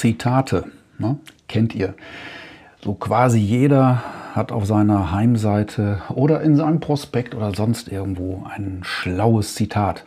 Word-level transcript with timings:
Zitate, 0.00 0.64
ne? 0.98 1.18
kennt 1.46 1.74
ihr. 1.74 1.92
So 2.82 2.94
quasi 2.94 3.38
jeder 3.38 4.02
hat 4.34 4.50
auf 4.50 4.64
seiner 4.64 5.12
Heimseite 5.12 6.00
oder 6.08 6.40
in 6.40 6.56
seinem 6.56 6.80
Prospekt 6.80 7.34
oder 7.34 7.54
sonst 7.54 7.88
irgendwo 7.92 8.46
ein 8.50 8.80
schlaues 8.82 9.54
Zitat. 9.54 10.04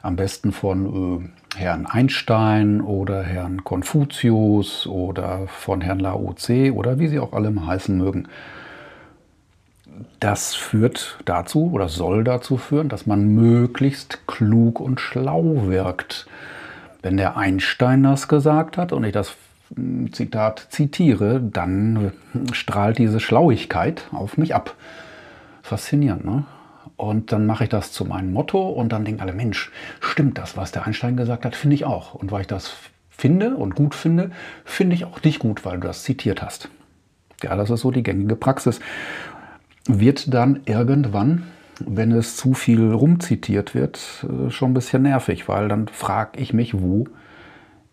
Am 0.00 0.14
besten 0.14 0.52
von 0.52 1.32
äh, 1.56 1.58
Herrn 1.58 1.86
Einstein 1.86 2.80
oder 2.80 3.24
Herrn 3.24 3.64
Konfuzius 3.64 4.86
oder 4.86 5.48
von 5.48 5.80
Herrn 5.80 5.98
Lao 5.98 6.32
Tse 6.34 6.72
oder 6.72 7.00
wie 7.00 7.08
sie 7.08 7.18
auch 7.18 7.32
alle 7.32 7.52
heißen 7.66 7.98
mögen. 7.98 8.28
Das 10.20 10.54
führt 10.54 11.18
dazu 11.24 11.72
oder 11.72 11.88
soll 11.88 12.22
dazu 12.22 12.58
führen, 12.58 12.88
dass 12.88 13.06
man 13.06 13.26
möglichst 13.34 14.28
klug 14.28 14.78
und 14.78 15.00
schlau 15.00 15.66
wirkt. 15.66 16.28
Wenn 17.02 17.16
der 17.16 17.36
Einstein 17.36 18.02
das 18.02 18.28
gesagt 18.28 18.78
hat 18.78 18.92
und 18.92 19.04
ich 19.04 19.12
das 19.12 19.34
hm, 19.74 20.12
Zitat 20.12 20.66
zitiere, 20.70 21.40
dann 21.40 22.12
strahlt 22.52 22.98
diese 22.98 23.20
Schlauigkeit 23.20 24.04
auf 24.12 24.38
mich 24.38 24.54
ab. 24.54 24.74
Faszinierend, 25.62 26.24
ne? 26.24 26.44
Und 26.96 27.32
dann 27.32 27.46
mache 27.46 27.64
ich 27.64 27.70
das 27.70 27.90
zu 27.90 28.04
meinem 28.04 28.32
Motto 28.32 28.68
und 28.68 28.92
dann 28.92 29.04
denken 29.04 29.22
alle, 29.22 29.32
Mensch, 29.32 29.72
stimmt 30.00 30.38
das, 30.38 30.56
was 30.56 30.70
der 30.70 30.86
Einstein 30.86 31.16
gesagt 31.16 31.44
hat, 31.44 31.56
finde 31.56 31.74
ich 31.74 31.84
auch. 31.84 32.14
Und 32.14 32.30
weil 32.30 32.42
ich 32.42 32.46
das 32.46 32.76
finde 33.10 33.56
und 33.56 33.74
gut 33.74 33.94
finde, 33.94 34.30
finde 34.64 34.94
ich 34.94 35.04
auch 35.04 35.18
dich 35.18 35.38
gut, 35.38 35.64
weil 35.64 35.80
du 35.80 35.88
das 35.88 36.04
zitiert 36.04 36.42
hast. 36.42 36.68
Ja, 37.42 37.56
das 37.56 37.70
ist 37.70 37.80
so 37.80 37.90
die 37.90 38.02
gängige 38.02 38.36
Praxis. 38.36 38.80
Wird 39.86 40.32
dann 40.32 40.60
irgendwann, 40.64 41.44
wenn 41.88 42.12
es 42.12 42.36
zu 42.36 42.54
viel 42.54 42.92
rumzitiert 42.92 43.74
wird, 43.74 44.26
äh, 44.28 44.50
schon 44.50 44.70
ein 44.70 44.74
bisschen 44.74 45.02
nervig, 45.02 45.48
weil 45.48 45.68
dann 45.68 45.88
frage 45.88 46.40
ich 46.40 46.52
mich, 46.52 46.80
wo 46.80 47.06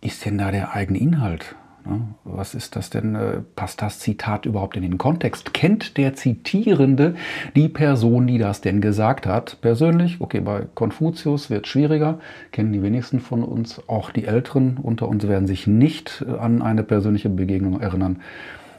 ist 0.01 0.25
denn 0.25 0.37
da 0.37 0.51
der 0.51 0.73
eigene 0.73 0.99
Inhalt? 0.99 1.55
Ne? 1.85 2.01
Was 2.23 2.55
ist 2.55 2.75
das 2.75 2.89
denn? 2.89 3.15
Äh, 3.15 3.41
passt 3.55 3.81
das 3.81 3.99
Zitat 3.99 4.45
überhaupt 4.45 4.75
in 4.75 4.83
den 4.83 4.97
Kontext? 4.97 5.53
Kennt 5.53 5.97
der 5.97 6.13
Zitierende 6.13 7.15
die 7.55 7.69
Person, 7.69 8.27
die 8.27 8.37
das 8.37 8.61
denn 8.61 8.81
gesagt 8.81 9.25
hat? 9.25 9.59
Persönlich, 9.61 10.17
okay, 10.19 10.41
bei 10.41 10.67
Konfuzius 10.75 11.49
wird 11.49 11.65
es 11.65 11.71
schwieriger, 11.71 12.19
kennen 12.51 12.73
die 12.73 12.83
wenigsten 12.83 13.19
von 13.19 13.43
uns. 13.43 13.81
Auch 13.87 14.11
die 14.11 14.25
Älteren 14.25 14.77
unter 14.77 15.07
uns 15.07 15.27
werden 15.27 15.47
sich 15.47 15.67
nicht 15.67 16.25
äh, 16.27 16.37
an 16.37 16.61
eine 16.61 16.83
persönliche 16.83 17.29
Begegnung 17.29 17.79
erinnern. 17.81 18.19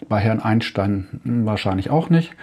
Bei 0.09 0.19
Herrn 0.19 0.41
Einstein 0.41 1.21
hm, 1.25 1.47
wahrscheinlich 1.47 1.91
auch 1.91 2.11
nicht. 2.11 2.35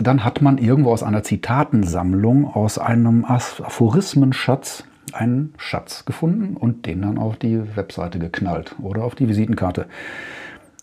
Dann 0.00 0.24
hat 0.24 0.42
man 0.42 0.58
irgendwo 0.58 0.92
aus 0.92 1.02
einer 1.02 1.22
Zitatensammlung, 1.22 2.46
aus 2.46 2.78
einem 2.78 3.24
Aphorismenschatz 3.24 4.84
einen 5.12 5.54
Schatz 5.56 6.04
gefunden 6.04 6.56
und 6.56 6.86
den 6.86 7.02
dann 7.02 7.18
auf 7.18 7.36
die 7.36 7.76
Webseite 7.76 8.18
geknallt 8.18 8.74
oder 8.82 9.04
auf 9.04 9.14
die 9.14 9.28
Visitenkarte. 9.28 9.86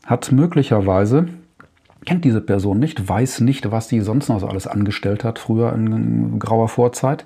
Hat 0.06 0.32
möglicherweise, 0.32 1.28
kennt 2.06 2.24
diese 2.24 2.42
Person 2.42 2.80
nicht, 2.80 3.08
weiß 3.08 3.42
nicht, 3.42 3.72
was 3.72 3.90
sie 3.90 4.00
sonst 4.00 4.30
noch 4.30 4.40
so 4.40 4.48
alles 4.48 4.68
angestellt 4.68 5.24
hat, 5.24 5.40
früher 5.40 5.74
in 5.74 6.40
grauer 6.40 6.70
Vorzeit. 6.70 7.26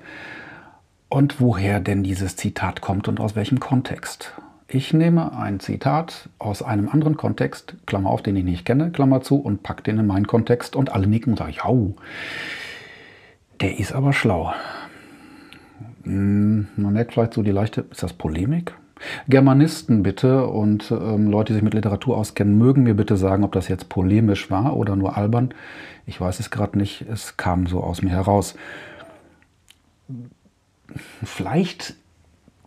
Und 1.08 1.40
woher 1.40 1.80
denn 1.80 2.04
dieses 2.04 2.36
Zitat 2.36 2.82
kommt 2.82 3.08
und 3.08 3.20
aus 3.20 3.36
welchem 3.36 3.60
Kontext. 3.60 4.34
Ich 4.68 4.94
nehme 4.94 5.38
ein 5.38 5.60
Zitat 5.60 6.30
aus 6.40 6.64
einem 6.64 6.90
anderen 6.90 7.18
Kontext, 7.18 7.76
Klammer 7.86 8.10
auf, 8.10 8.24
den 8.24 8.36
ich 8.36 8.44
nicht 8.44 8.66
kenne, 8.66 8.92
Klammer 8.92 9.22
zu, 9.22 9.38
und 9.38 9.62
packe 9.62 9.84
den 9.84 10.00
in 10.00 10.08
meinen 10.08 10.26
Kontext 10.26 10.76
und 10.76 10.92
alle 10.92 11.06
nicken 11.06 11.34
und 11.34 11.38
sagen, 11.38 11.54
ja, 11.54 11.72
der 13.62 13.80
ist 13.80 13.94
aber 13.94 14.12
schlau. 14.12 14.54
Hm, 16.04 16.68
man 16.78 16.94
merkt 16.94 17.14
vielleicht 17.14 17.36
so 17.36 17.44
die 17.44 17.52
leichte, 17.52 17.86
ist 17.92 18.02
das 18.02 18.14
Polemik? 18.14 18.74
Germanisten 19.28 20.04
bitte 20.04 20.48
und 20.48 20.90
ähm, 20.92 21.30
Leute, 21.30 21.48
die 21.48 21.56
sich 21.56 21.64
mit 21.64 21.74
Literatur 21.74 22.18
auskennen, 22.18 22.58
mögen 22.58 22.84
mir 22.84 22.96
bitte 22.96 23.18
sagen, 23.18 23.44
ob 23.44 23.52
das 23.52 23.68
jetzt 23.68 23.90
polemisch 23.90 24.50
war 24.50 24.76
oder 24.78 24.96
nur 24.96 25.18
albern. 25.18 25.54
Ich 26.06 26.20
weiß 26.20 26.40
es 26.40 26.50
gerade 26.50 26.78
nicht, 26.78 27.02
es 27.02 27.38
kam 27.38 27.68
so 27.68 27.82
aus 27.82 28.02
mir 28.02 28.12
heraus. 28.12 28.56
Vielleicht 31.24 31.96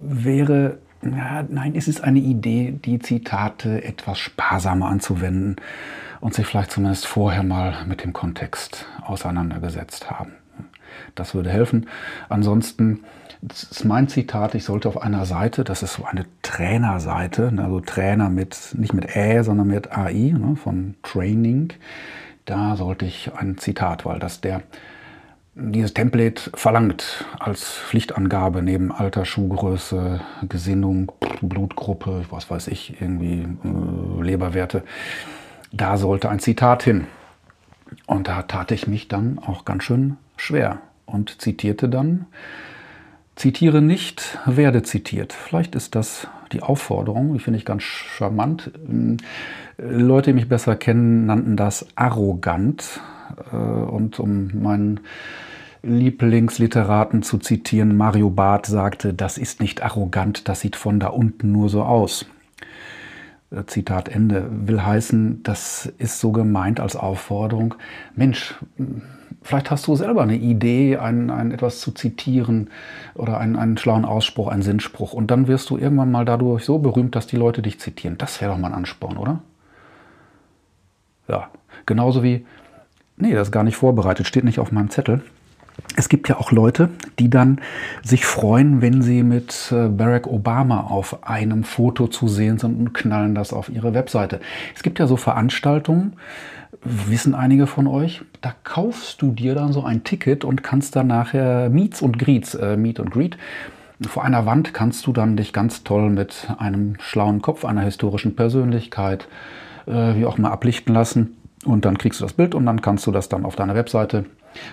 wäre, 0.01 0.79
ja, 1.03 1.45
nein, 1.49 1.75
es 1.77 1.89
ist 1.89 2.03
eine 2.03 2.19
Idee, 2.19 2.79
die 2.85 2.99
Zitate 2.99 3.85
etwas 3.85 4.19
sparsamer 4.19 4.87
anzuwenden 4.87 5.57
und 6.21 6.35
sich 6.35 6.47
vielleicht 6.47 6.73
zumindest 6.73 7.07
vorher 7.07 7.43
mal 7.43 7.85
mit 7.87 8.03
dem 8.03 8.13
Kontext 8.13 8.87
auseinandergesetzt 9.03 10.11
haben. 10.11 10.33
Das 11.15 11.35
würde 11.35 11.51
helfen. 11.51 11.89
Ansonsten 12.29 13.05
ist 13.43 13.85
mein 13.85 14.09
Zitat, 14.09 14.55
ich 14.55 14.65
sollte 14.65 14.89
auf 14.89 15.01
einer 15.01 15.25
Seite, 15.25 15.63
das 15.63 15.83
ist 15.83 15.95
so 15.95 16.05
eine 16.05 16.27
Trainerseite, 16.43 17.53
ne, 17.53 17.65
also 17.65 17.81
Trainer 17.81 18.31
mit, 18.31 18.75
nicht 18.77 18.95
mit 18.95 19.15
Ä, 19.15 19.43
sondern 19.43 19.69
mit 19.69 19.97
AI, 19.97 20.35
ne, 20.37 20.57
von 20.57 20.97
Training, 21.03 21.73
da 22.47 22.77
sollte 22.77 23.05
ich 23.05 23.31
ein 23.37 23.59
Zitat, 23.59 24.05
weil 24.05 24.19
das 24.19 24.41
der, 24.41 24.63
dieses 25.59 25.93
Template 25.93 26.51
verlangt 26.55 27.27
als 27.39 27.75
Pflichtangabe 27.75 28.63
neben 28.63 28.93
Alter, 28.93 29.25
Schuhgröße, 29.25 30.21
Gesinnung, 30.49 31.13
Blutgruppe, 31.43 32.25
was 32.31 32.49
weiß 32.51 32.69
ich, 32.69 33.01
irgendwie 33.01 33.43
äh, 33.43 34.23
Leberwerte, 34.23 34.85
da 35.73 35.97
sollte 35.97 36.31
ein 36.31 36.39
Zitat 36.39 36.85
hin. 36.85 37.07
Und 38.07 38.29
da 38.29 38.43
tat 38.43 38.71
ich 38.71 38.87
mich 38.87 39.09
dann 39.09 39.39
auch 39.39 39.65
ganz 39.65 39.85
schön 39.85 40.17
schwer 40.37 40.79
und 41.07 41.41
zitierte 41.41 41.89
dann 41.89 42.27
Zitiere 43.39 43.81
nicht, 43.81 44.37
werde 44.47 44.83
zitiert. 44.83 45.33
Vielleicht 45.33 45.77
ist 45.77 45.95
das 45.95 46.27
die 46.51 46.61
Aufforderung, 46.61 47.35
die 47.35 47.39
finde 47.39 47.61
ich 47.61 47.65
ganz 47.65 47.85
charmant. 47.85 48.73
Ähm, 48.89 49.19
Leute, 49.79 50.31
die 50.31 50.35
mich 50.35 50.49
besser 50.49 50.75
kennen, 50.75 51.27
nannten 51.27 51.57
das 51.57 51.87
arrogant. 51.95 53.01
Äh, 53.53 53.57
und 53.57 54.19
um 54.19 54.51
meinen 54.61 54.99
Lieblingsliteraten 55.85 57.23
zu 57.23 57.39
zitieren, 57.39 57.97
Mario 57.97 58.29
Barth 58.29 58.67
sagte, 58.67 59.15
das 59.15 59.39
ist 59.39 59.61
nicht 59.61 59.85
arrogant, 59.85 60.49
das 60.49 60.59
sieht 60.59 60.75
von 60.75 60.99
da 60.99 61.07
unten 61.07 61.53
nur 61.53 61.69
so 61.69 61.85
aus. 61.85 62.27
Zitat 63.67 64.09
Ende, 64.09 64.47
will 64.51 64.85
heißen, 64.85 65.43
das 65.43 65.87
ist 65.99 66.21
so 66.21 66.33
gemeint 66.33 66.81
als 66.81 66.97
Aufforderung, 66.97 67.75
Mensch, 68.15 68.55
Vielleicht 69.43 69.71
hast 69.71 69.87
du 69.87 69.95
selber 69.95 70.23
eine 70.23 70.37
Idee, 70.37 70.97
ein, 70.97 71.31
ein 71.31 71.53
etwas 71.53 71.81
zu 71.81 71.93
zitieren 71.93 72.71
oder 73.15 73.39
einen, 73.39 73.57
einen 73.57 73.79
schlauen 73.79 74.05
Ausspruch, 74.05 74.49
einen 74.49 74.63
Sinnspruch. 74.63 75.13
Und 75.13 75.31
dann 75.31 75.47
wirst 75.47 75.71
du 75.71 75.79
irgendwann 75.79 76.11
mal 76.11 76.25
dadurch 76.25 76.65
so 76.65 76.79
berühmt, 76.79 77.15
dass 77.15 77.27
die 77.27 77.37
Leute 77.37 77.63
dich 77.63 77.79
zitieren. 77.79 78.19
Das 78.19 78.41
wäre 78.41 78.53
doch 78.53 78.59
mal 78.59 78.69
ein 78.69 78.75
Ansporn, 78.75 79.17
oder? 79.17 79.41
Ja, 81.29 81.51
genauso 81.87 82.23
wie, 82.23 82.45
nee, 83.17 83.33
das 83.33 83.49
ist 83.49 83.53
gar 83.53 83.65
nicht 83.65 83.77
vorbereitet, 83.77 84.27
steht 84.27 84.45
nicht 84.45 84.59
auf 84.59 84.73
meinem 84.73 84.91
Zettel. 84.91 85.23
Es 85.99 86.09
gibt 86.09 86.29
ja 86.29 86.37
auch 86.37 86.53
Leute, 86.53 86.91
die 87.19 87.29
dann 87.29 87.61
sich 88.05 88.25
freuen, 88.25 88.81
wenn 88.81 89.03
sie 89.03 89.25
mit 89.25 89.73
äh, 89.73 89.89
Barack 89.89 90.29
Obama 90.29 90.83
auf 90.83 91.27
einem 91.29 91.65
Foto 91.65 92.07
zu 92.07 92.29
sehen 92.29 92.57
sind 92.57 92.79
und 92.79 92.95
knallen 92.95 93.35
das 93.35 93.53
auf 93.53 93.69
ihre 93.69 93.95
Webseite. 93.95 94.39
Es 94.77 94.85
gibt 94.85 95.01
ja 95.01 95.09
so 95.09 95.17
Veranstaltungen, 95.17 96.13
wissen 96.85 97.35
einige 97.35 97.67
von 97.67 97.89
euch, 97.89 98.23
da 98.43 98.55
kaufst 98.63 99.21
du 99.23 99.33
dir 99.33 99.57
dann 99.57 99.73
so 99.73 99.83
ein 99.83 100.05
Ticket 100.05 100.45
und 100.45 100.63
kannst 100.63 100.95
dann 100.95 101.09
nachher 101.09 101.69
Meets 101.69 102.01
und 102.01 102.17
Greets, 102.17 102.55
äh, 102.55 102.77
Meet 102.77 103.01
und 103.01 103.11
Greet, 103.11 103.37
vor 104.09 104.25
einer 104.25 104.47
Wand 104.47 104.73
kannst 104.73 105.05
du 105.09 105.13
dann 105.13 105.37
dich 105.37 105.53
ganz 105.53 105.83
toll 105.83 106.11
mit 106.11 106.47
einem 106.59 106.95
schlauen 107.01 107.43
Kopf, 107.43 107.65
einer 107.65 107.83
historischen 107.83 108.37
Persönlichkeit, 108.37 109.27
äh, 109.87 110.15
wie 110.15 110.27
auch 110.27 110.39
immer 110.39 110.53
ablichten 110.53 110.95
lassen. 110.95 111.35
Und 111.69 111.85
dann 111.85 111.99
kriegst 111.99 112.21
du 112.21 112.25
das 112.25 112.33
Bild 112.33 112.55
und 112.55 112.65
dann 112.65 112.81
kannst 112.81 113.07
du 113.07 113.13
das 113.13 113.29
dann 113.29 113.45
auf 113.45 113.55
deiner 113.55 113.75
Webseite 113.75 114.25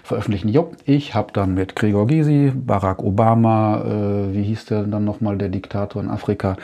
veröffentlichen. 0.01 0.47
Jo, 0.47 0.71
ich 0.85 1.13
habe 1.13 1.33
dann 1.33 1.53
mit 1.53 1.75
Gregor 1.75 2.07
Gysi, 2.07 2.53
Barack 2.55 3.03
Obama, 3.03 3.81
äh, 3.81 4.33
wie 4.33 4.43
hieß 4.43 4.65
der 4.65 4.83
dann 4.83 5.03
nochmal, 5.03 5.37
der 5.37 5.49
Diktator 5.49 6.01
in 6.01 6.09
Afrika. 6.09 6.55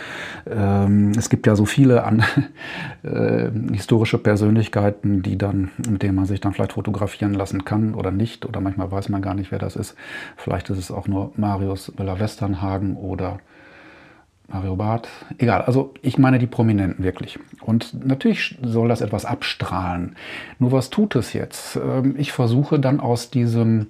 Ähm, 0.50 1.12
es 1.18 1.30
gibt 1.30 1.48
ja 1.48 1.58
so 1.58 1.66
viele 1.66 2.06
an, 2.06 2.24
äh, 3.04 3.50
historische 3.74 4.18
Persönlichkeiten, 4.18 5.22
die 5.22 5.38
dann, 5.38 5.72
mit 5.90 6.02
denen 6.02 6.16
man 6.16 6.26
sich 6.26 6.40
dann 6.40 6.54
vielleicht 6.54 6.74
fotografieren 6.74 7.34
lassen 7.34 7.66
kann 7.66 7.94
oder 7.94 8.12
nicht. 8.12 8.46
Oder 8.46 8.62
manchmal 8.62 8.90
weiß 8.90 9.10
man 9.10 9.22
gar 9.22 9.34
nicht, 9.34 9.52
wer 9.52 9.60
das 9.60 9.76
ist. 9.76 9.96
Vielleicht 10.38 10.70
ist 10.70 10.78
es 10.78 10.92
auch 10.92 11.10
nur 11.10 11.34
Marius 11.36 11.92
Müller-Westernhagen 11.98 12.96
oder 12.96 13.40
Mario 14.52 14.76
Barth, 14.76 15.08
egal. 15.38 15.62
Also 15.62 15.94
ich 16.02 16.18
meine 16.18 16.40
die 16.40 16.48
Prominenten 16.48 17.04
wirklich. 17.04 17.40
Und 17.62 18.06
natürlich 18.06 18.58
soll 18.62 18.90
das 18.90 19.02
etwas 19.02 19.26
abstrahlen. 19.26 20.16
Nur 20.60 20.72
was 20.72 20.90
tut 20.90 21.16
es 21.16 21.34
jetzt? 21.34 21.78
Ähm, 21.78 22.16
ich 22.18 22.32
versuche 22.32 22.80
dann 22.80 23.00
aus 23.00 23.30
diesem, 23.30 23.88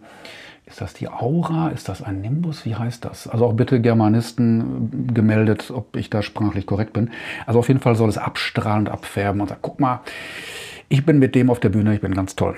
ist 0.66 0.82
das 0.82 0.94
die 0.94 1.10
Aura? 1.10 1.70
Ist 1.70 1.90
das 1.90 2.02
ein 2.02 2.22
Nimbus? 2.22 2.66
Wie 2.66 2.76
heißt 2.76 3.04
das? 3.06 3.28
Also 3.28 3.46
auch 3.46 3.54
bitte 3.54 3.82
Germanisten 3.82 5.10
äh, 5.10 5.14
gemeldet, 5.14 5.72
ob 5.72 5.96
ich 5.96 6.10
da 6.10 6.22
sprachlich 6.22 6.66
korrekt 6.66 6.94
bin. 6.94 7.10
Also 7.46 7.60
auf 7.60 7.68
jeden 7.68 7.80
Fall 7.80 7.96
soll 7.96 8.10
es 8.10 8.18
abstrahlend 8.18 8.90
abfärben 8.90 9.42
und 9.42 9.48
sagen, 9.48 9.62
guck 9.64 9.80
mal, 9.80 10.02
ich 10.90 11.06
bin 11.06 11.20
mit 11.20 11.34
dem 11.36 11.50
auf 11.50 11.60
der 11.60 11.70
Bühne, 11.70 11.96
ich 11.96 12.02
bin 12.02 12.14
ganz 12.14 12.36
toll. 12.36 12.56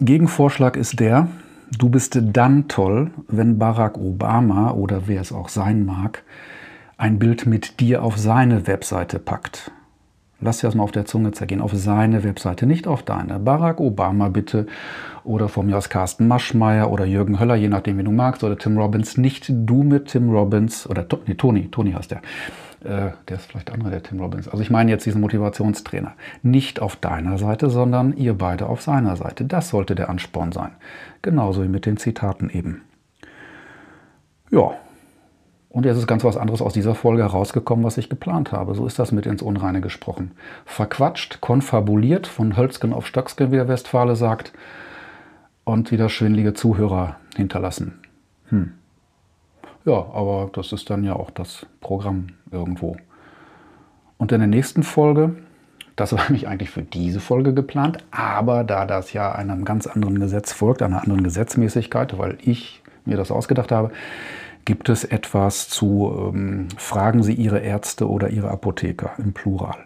Gegenvorschlag 0.00 0.76
ist 0.76 0.98
der, 0.98 1.28
Du 1.76 1.88
bist 1.88 2.18
dann 2.20 2.68
toll, 2.68 3.10
wenn 3.28 3.58
Barack 3.58 3.98
Obama 3.98 4.72
oder 4.72 5.06
wer 5.06 5.20
es 5.20 5.32
auch 5.32 5.48
sein 5.48 5.84
mag, 5.84 6.22
ein 6.96 7.18
Bild 7.18 7.46
mit 7.46 7.80
dir 7.80 8.02
auf 8.02 8.16
seine 8.16 8.66
Webseite 8.66 9.18
packt. 9.18 9.72
Lass 10.40 10.58
dir 10.58 10.66
das 10.66 10.74
mal 10.74 10.82
auf 10.82 10.92
der 10.92 11.06
Zunge 11.06 11.32
zergehen. 11.32 11.60
Auf 11.60 11.72
seine 11.74 12.22
Webseite, 12.22 12.66
nicht 12.66 12.86
auf 12.86 13.02
deine. 13.02 13.38
Barack 13.38 13.80
Obama 13.80 14.28
bitte 14.28 14.66
oder 15.24 15.48
von 15.48 15.66
mir 15.66 15.78
aus 15.78 15.88
Carsten 15.88 16.28
Maschmeyer 16.28 16.90
oder 16.90 17.06
Jürgen 17.06 17.40
Höller, 17.40 17.54
je 17.54 17.68
nachdem, 17.68 17.98
wie 17.98 18.04
du 18.04 18.10
magst, 18.10 18.44
oder 18.44 18.58
Tim 18.58 18.76
Robbins. 18.76 19.16
Nicht 19.16 19.46
du 19.48 19.82
mit 19.82 20.08
Tim 20.08 20.30
Robbins 20.30 20.88
oder 20.88 21.06
nee, 21.26 21.34
Tony, 21.34 21.70
Tony 21.70 21.92
heißt 21.92 22.10
der. 22.10 22.20
Äh, 22.84 23.12
der 23.28 23.36
ist 23.36 23.46
vielleicht 23.46 23.72
andere, 23.72 23.90
der 23.90 24.02
Tim 24.02 24.20
Robbins. 24.20 24.48
Also 24.48 24.62
ich 24.62 24.70
meine 24.70 24.90
jetzt 24.90 25.06
diesen 25.06 25.20
Motivationstrainer. 25.20 26.12
Nicht 26.42 26.80
auf 26.80 26.96
deiner 26.96 27.38
Seite, 27.38 27.70
sondern 27.70 28.16
ihr 28.16 28.34
beide 28.34 28.66
auf 28.66 28.82
seiner 28.82 29.16
Seite. 29.16 29.44
Das 29.44 29.70
sollte 29.70 29.94
der 29.94 30.10
Ansporn 30.10 30.52
sein. 30.52 30.72
Genauso 31.22 31.62
wie 31.62 31.68
mit 31.68 31.86
den 31.86 31.96
Zitaten 31.96 32.50
eben. 32.50 32.82
Ja, 34.50 34.72
und 35.74 35.84
jetzt 35.86 35.96
ist 35.96 36.06
ganz 36.06 36.22
was 36.22 36.36
anderes 36.36 36.62
aus 36.62 36.72
dieser 36.72 36.94
Folge 36.94 37.24
herausgekommen, 37.24 37.84
was 37.84 37.98
ich 37.98 38.08
geplant 38.08 38.52
habe. 38.52 38.76
So 38.76 38.86
ist 38.86 38.98
das 39.00 39.10
mit 39.10 39.26
ins 39.26 39.42
Unreine 39.42 39.80
gesprochen. 39.80 40.30
Verquatscht, 40.66 41.40
konfabuliert, 41.40 42.28
von 42.28 42.56
Hölzgen 42.56 42.92
auf 42.92 43.08
Stöcksken, 43.08 43.50
wie 43.50 43.56
der 43.56 43.66
Westfale 43.66 44.14
sagt, 44.14 44.52
und 45.64 45.90
wieder 45.90 46.08
schwindelige 46.08 46.54
Zuhörer 46.54 47.16
hinterlassen. 47.34 47.98
Hm. 48.50 48.74
Ja, 49.84 50.06
aber 50.12 50.50
das 50.52 50.72
ist 50.72 50.88
dann 50.90 51.04
ja 51.04 51.14
auch 51.14 51.30
das 51.30 51.66
Programm 51.80 52.28
irgendwo. 52.50 52.96
Und 54.16 54.32
in 54.32 54.38
der 54.38 54.48
nächsten 54.48 54.82
Folge, 54.82 55.36
das 55.96 56.12
war 56.12 56.22
nämlich 56.28 56.48
eigentlich 56.48 56.70
für 56.70 56.82
diese 56.82 57.20
Folge 57.20 57.54
geplant, 57.54 57.98
aber 58.10 58.64
da 58.64 58.86
das 58.86 59.12
ja 59.12 59.32
einem 59.32 59.64
ganz 59.64 59.86
anderen 59.86 60.18
Gesetz 60.20 60.52
folgt, 60.52 60.82
einer 60.82 61.02
anderen 61.02 61.22
Gesetzmäßigkeit, 61.22 62.18
weil 62.18 62.38
ich 62.42 62.82
mir 63.04 63.16
das 63.16 63.30
ausgedacht 63.30 63.70
habe, 63.70 63.90
Gibt 64.64 64.88
es 64.88 65.04
etwas 65.04 65.68
zu 65.68 66.30
ähm, 66.32 66.68
Fragen 66.78 67.22
Sie 67.22 67.34
Ihre 67.34 67.58
Ärzte 67.58 68.08
oder 68.08 68.30
Ihre 68.30 68.50
Apotheker 68.50 69.12
im 69.18 69.34
Plural? 69.34 69.76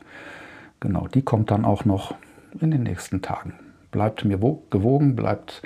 Genau, 0.78 1.08
die 1.08 1.22
kommt 1.22 1.50
dann 1.50 1.64
auch 1.64 1.84
noch 1.84 2.14
in 2.60 2.70
den 2.70 2.84
nächsten 2.84 3.20
Tagen. 3.20 3.54
Bleibt 3.90 4.24
mir 4.24 4.38
gewogen, 4.70 5.16
bleibt 5.16 5.62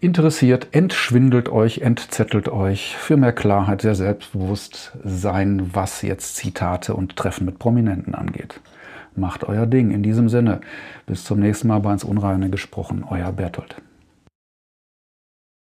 interessiert, 0.00 0.68
entschwindelt 0.72 1.48
euch, 1.48 1.78
entzettelt 1.78 2.48
euch 2.48 2.96
für 2.96 3.16
mehr 3.16 3.32
Klarheit, 3.32 3.82
sehr 3.82 3.94
selbstbewusst 3.94 4.96
sein, 5.04 5.70
was 5.72 6.02
jetzt 6.02 6.36
Zitate 6.36 6.94
und 6.94 7.16
Treffen 7.16 7.44
mit 7.44 7.58
Prominenten 7.58 8.14
angeht. 8.14 8.60
Macht 9.16 9.44
euer 9.44 9.66
Ding. 9.66 9.90
In 9.90 10.02
diesem 10.04 10.28
Sinne, 10.28 10.60
bis 11.06 11.24
zum 11.24 11.40
nächsten 11.40 11.68
Mal 11.68 11.80
bei 11.80 11.92
ins 11.92 12.04
Unreine 12.04 12.50
gesprochen, 12.50 13.04
euer 13.08 13.32
Bertolt. 13.32 13.76